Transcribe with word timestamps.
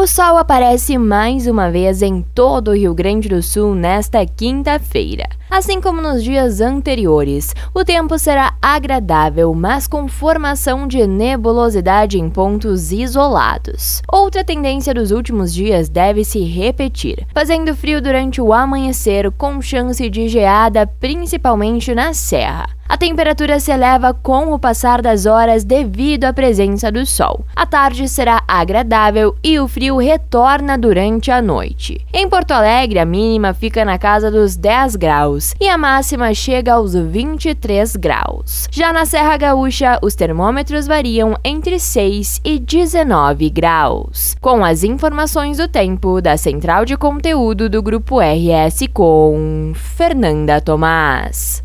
O 0.00 0.06
sol 0.06 0.36
aparece 0.36 0.96
mais 0.96 1.48
uma 1.48 1.72
vez 1.72 2.02
em 2.02 2.22
todo 2.22 2.68
o 2.68 2.76
Rio 2.76 2.94
Grande 2.94 3.28
do 3.28 3.42
Sul 3.42 3.74
nesta 3.74 4.24
quinta-feira. 4.24 5.28
Assim 5.50 5.80
como 5.80 6.00
nos 6.00 6.22
dias 6.22 6.60
anteriores, 6.60 7.52
o 7.74 7.84
tempo 7.84 8.16
será 8.16 8.54
agradável, 8.62 9.52
mas 9.52 9.88
com 9.88 10.06
formação 10.06 10.86
de 10.86 11.04
nebulosidade 11.04 12.16
em 12.16 12.30
pontos 12.30 12.92
isolados. 12.92 14.00
Outra 14.08 14.44
tendência 14.44 14.94
dos 14.94 15.10
últimos 15.10 15.52
dias 15.52 15.88
deve 15.88 16.22
se 16.22 16.44
repetir, 16.44 17.26
fazendo 17.34 17.74
frio 17.74 18.00
durante 18.00 18.40
o 18.40 18.52
amanhecer, 18.52 19.32
com 19.32 19.60
chance 19.60 20.08
de 20.08 20.28
geada 20.28 20.86
principalmente 20.86 21.92
na 21.92 22.14
serra. 22.14 22.77
A 22.88 22.96
temperatura 22.96 23.60
se 23.60 23.70
eleva 23.70 24.14
com 24.14 24.52
o 24.52 24.58
passar 24.58 25.02
das 25.02 25.26
horas 25.26 25.62
devido 25.62 26.24
à 26.24 26.32
presença 26.32 26.90
do 26.90 27.04
sol. 27.04 27.44
A 27.54 27.66
tarde 27.66 28.08
será 28.08 28.42
agradável 28.48 29.36
e 29.44 29.60
o 29.60 29.68
frio 29.68 29.98
retorna 29.98 30.78
durante 30.78 31.30
a 31.30 31.42
noite. 31.42 32.00
Em 32.14 32.26
Porto 32.28 32.52
Alegre, 32.52 32.98
a 32.98 33.04
mínima 33.04 33.52
fica 33.52 33.84
na 33.84 33.98
casa 33.98 34.30
dos 34.30 34.56
10 34.56 34.96
graus 34.96 35.54
e 35.60 35.68
a 35.68 35.76
máxima 35.76 36.32
chega 36.32 36.72
aos 36.72 36.94
23 36.94 37.94
graus. 37.96 38.66
Já 38.70 38.90
na 38.90 39.04
Serra 39.04 39.36
Gaúcha, 39.36 39.98
os 40.02 40.14
termômetros 40.14 40.86
variam 40.86 41.36
entre 41.44 41.78
6 41.78 42.40
e 42.42 42.58
19 42.58 43.50
graus. 43.50 44.34
Com 44.40 44.64
as 44.64 44.82
informações 44.82 45.58
do 45.58 45.68
tempo 45.68 46.22
da 46.22 46.38
Central 46.38 46.86
de 46.86 46.96
Conteúdo 46.96 47.68
do 47.68 47.82
Grupo 47.82 48.18
RS 48.18 48.88
com 48.94 49.72
Fernanda 49.74 50.60
Tomás. 50.60 51.62